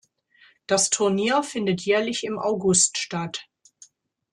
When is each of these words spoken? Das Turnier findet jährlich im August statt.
Das 0.65 0.89
Turnier 0.89 1.43
findet 1.43 1.81
jährlich 1.81 2.23
im 2.23 2.39
August 2.39 2.97
statt. 2.97 3.47